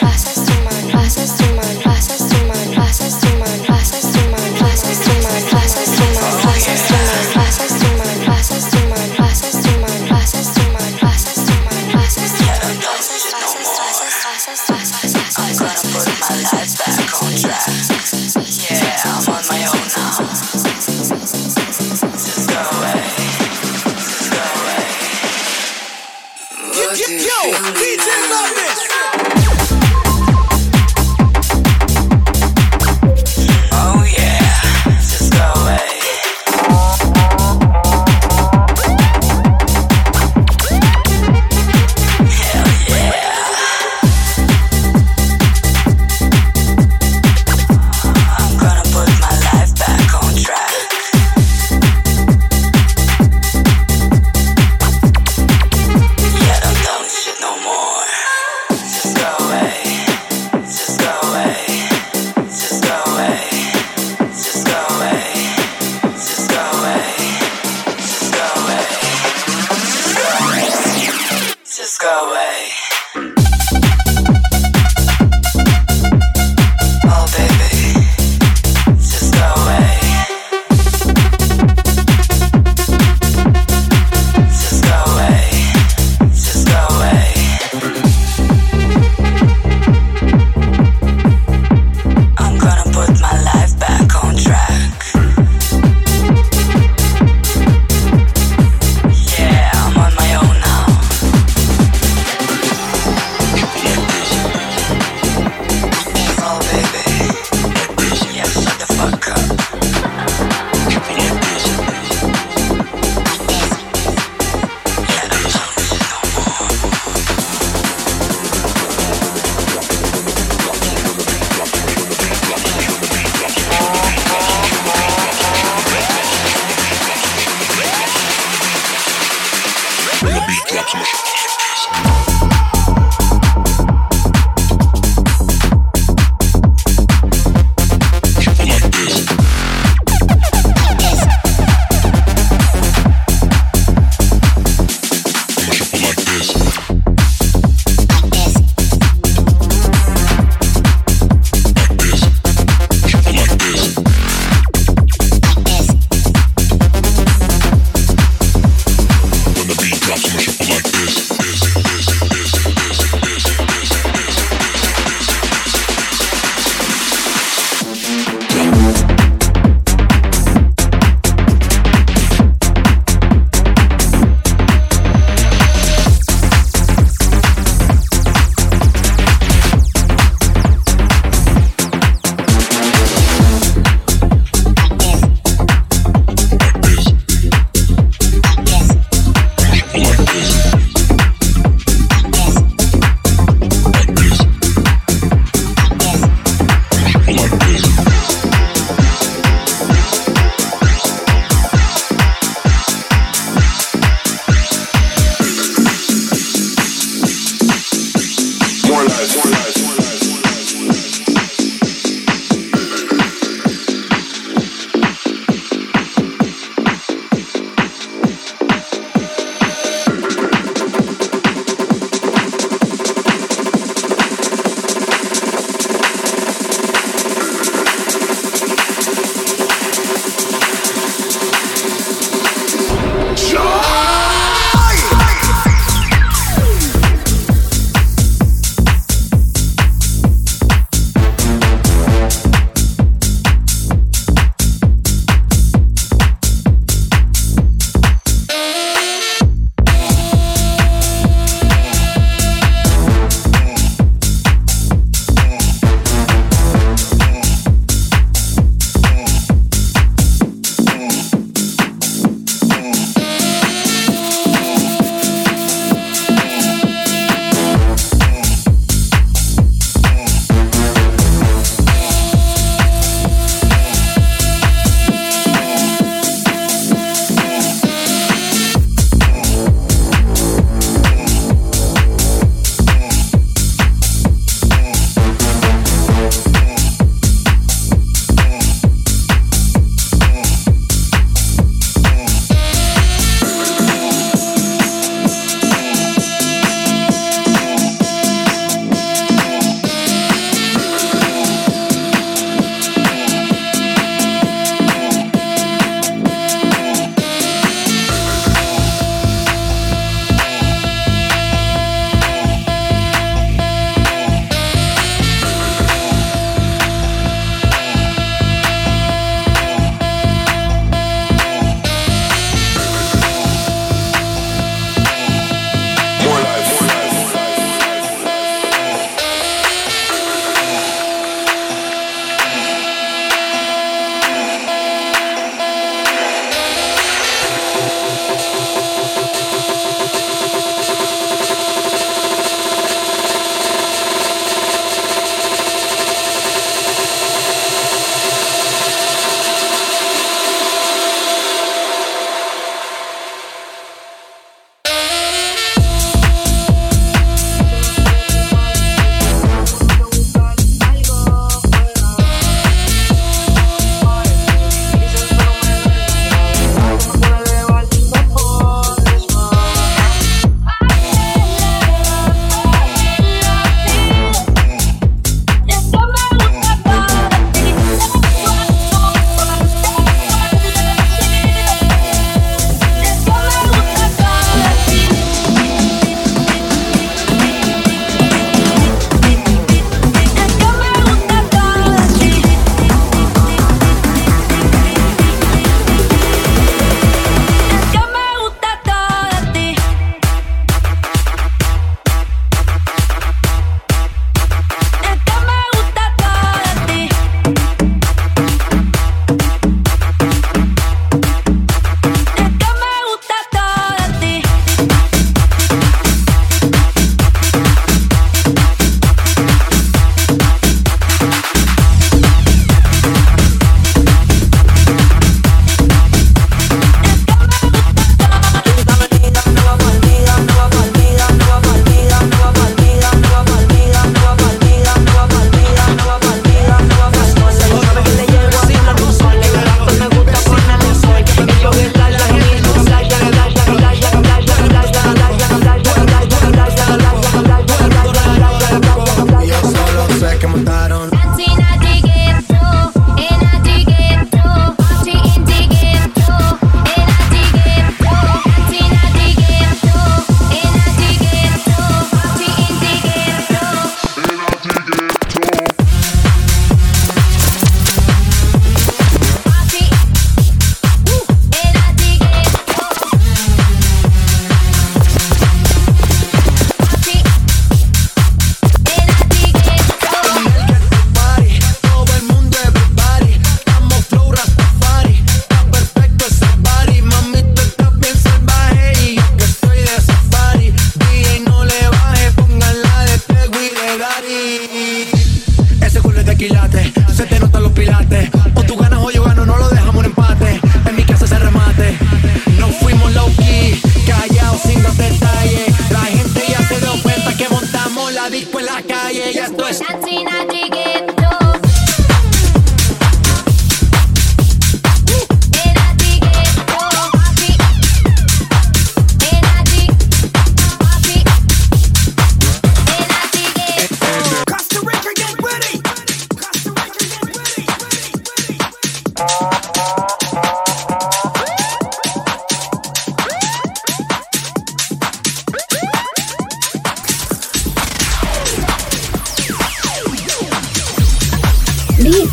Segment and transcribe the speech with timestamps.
[0.00, 1.37] pasas through mano, pasas tu mano.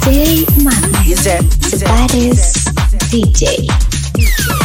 [0.06, 2.68] DJ Mames, the baddest
[3.10, 3.66] DJ.
[4.14, 4.65] DJ.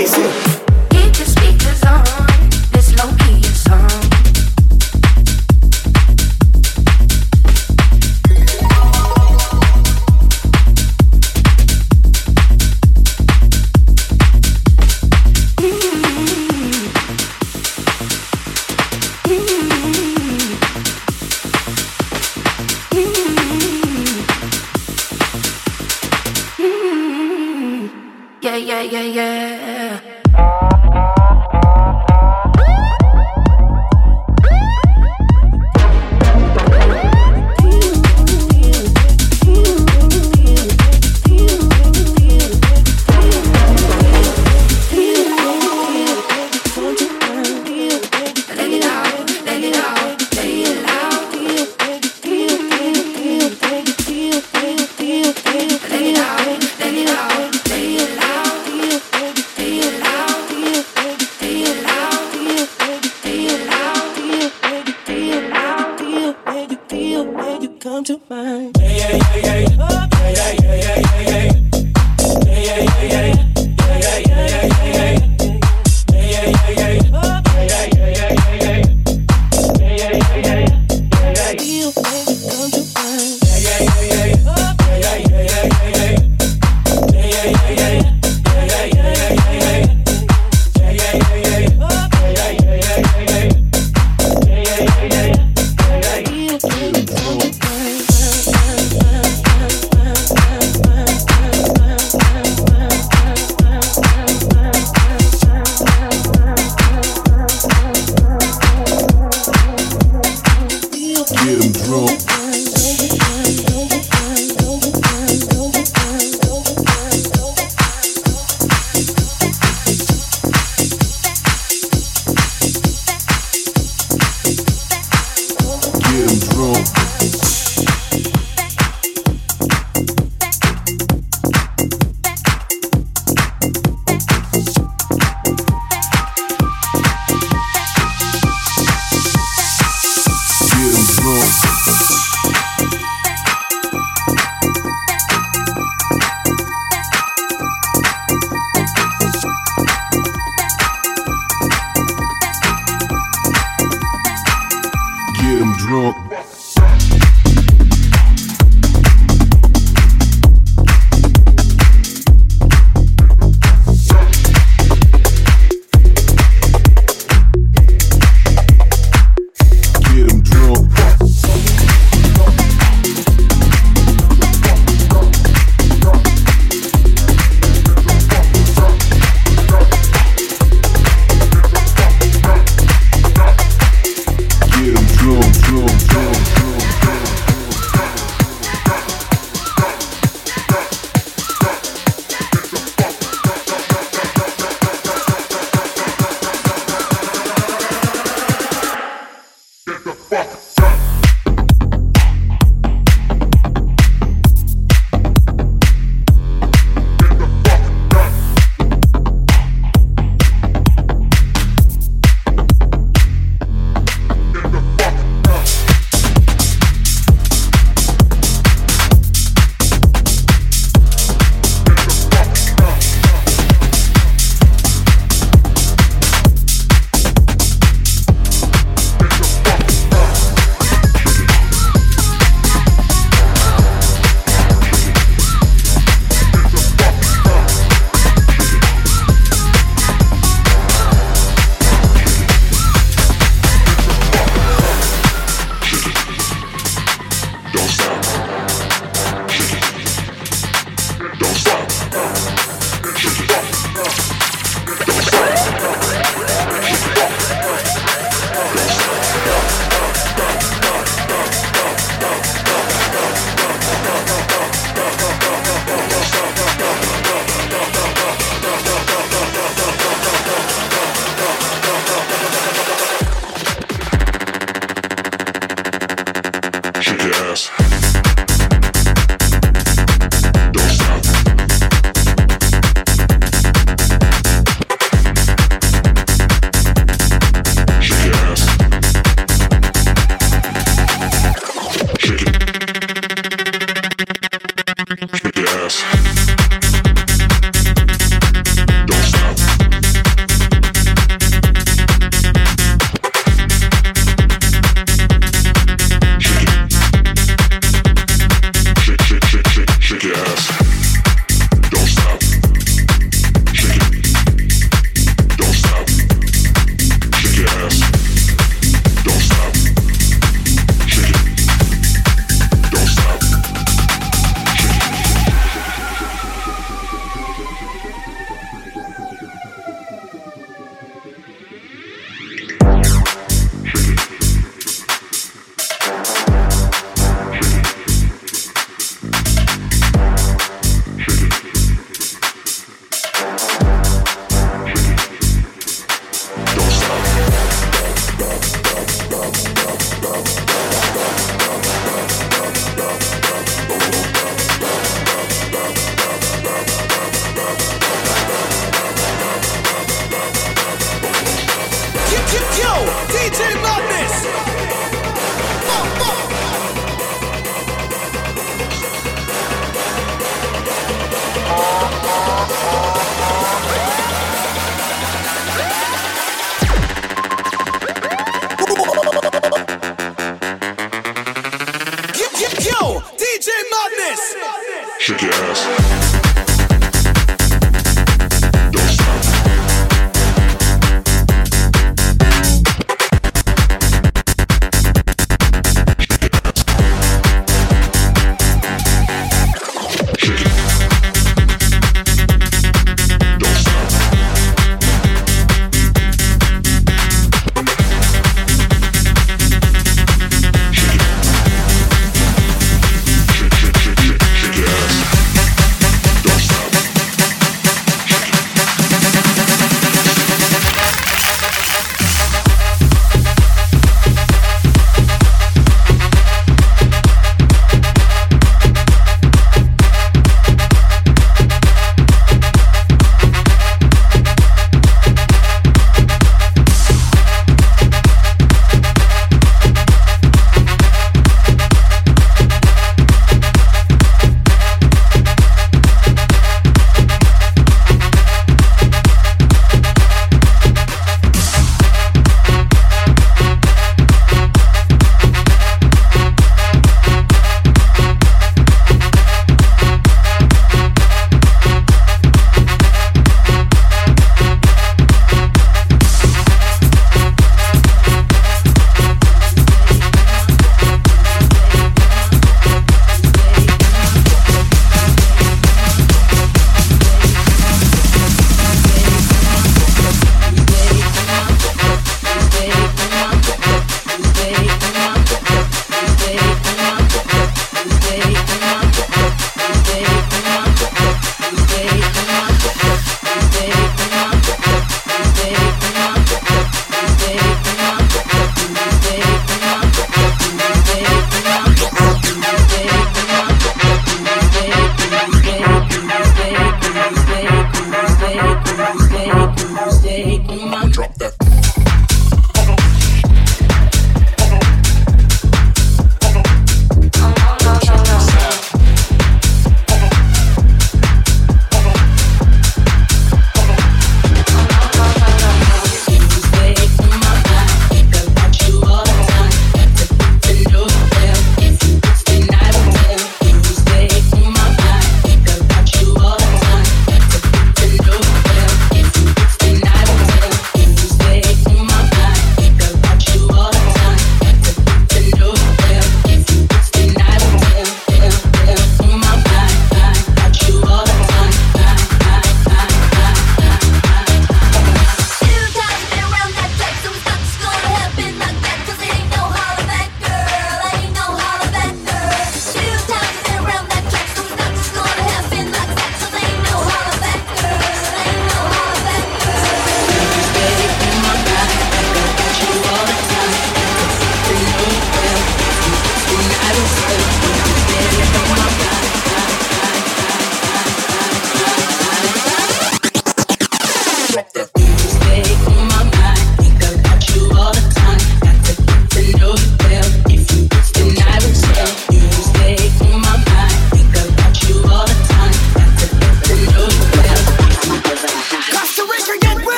[0.00, 0.49] Tyson.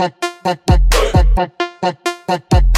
[0.00, 0.14] Thank
[2.54, 2.69] you.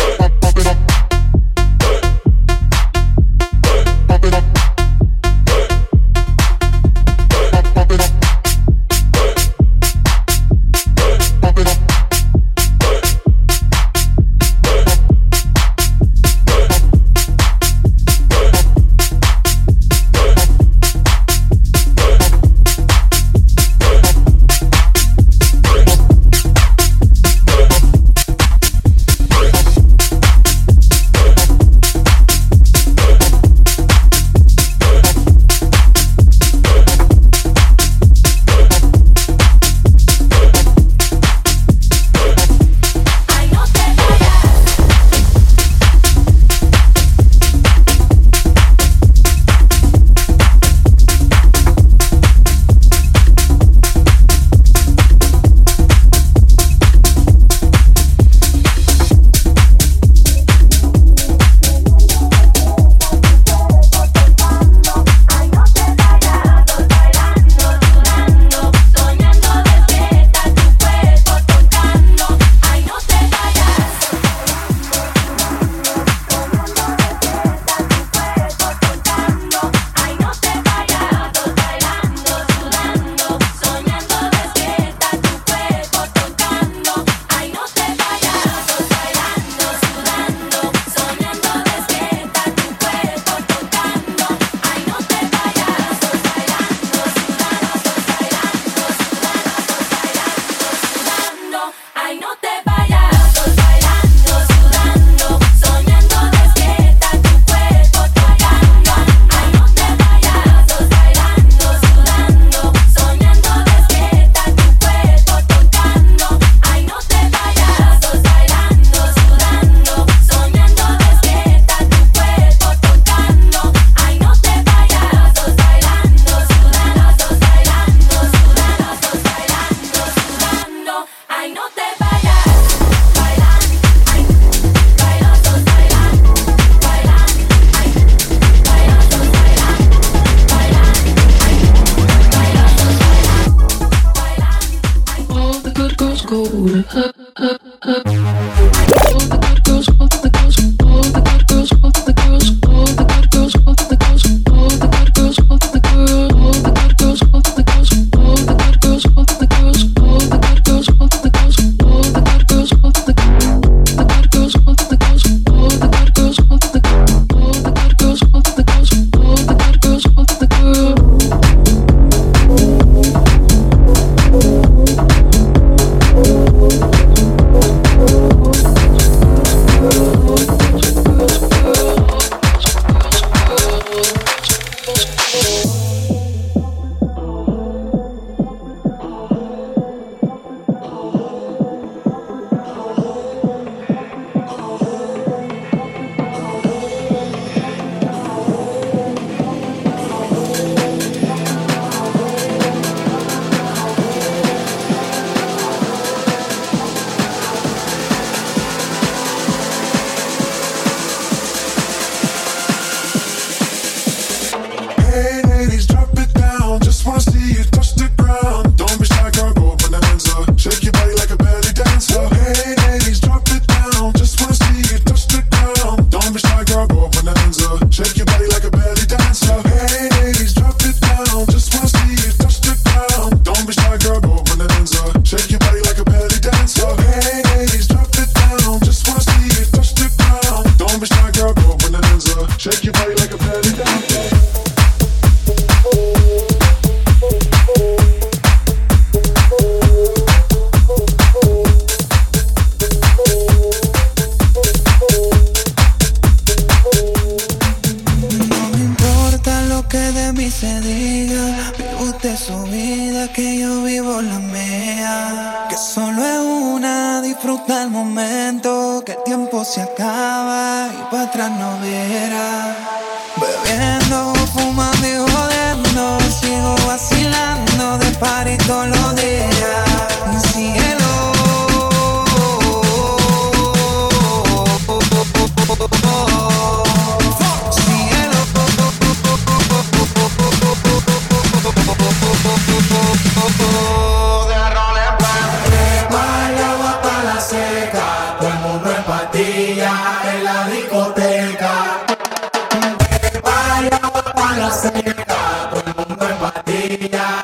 [307.03, 307.42] Hallelujah.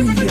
[0.00, 0.29] Hallelujah.